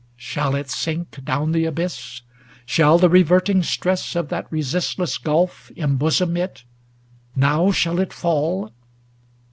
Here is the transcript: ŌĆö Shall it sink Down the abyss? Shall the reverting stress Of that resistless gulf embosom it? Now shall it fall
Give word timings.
ŌĆö 0.01 0.03
Shall 0.31 0.55
it 0.55 0.71
sink 0.71 1.23
Down 1.23 1.51
the 1.51 1.65
abyss? 1.65 2.23
Shall 2.65 2.97
the 2.97 3.07
reverting 3.07 3.61
stress 3.61 4.15
Of 4.15 4.29
that 4.29 4.51
resistless 4.51 5.19
gulf 5.19 5.69
embosom 5.77 6.35
it? 6.39 6.63
Now 7.35 7.69
shall 7.69 7.99
it 7.99 8.11
fall 8.11 8.73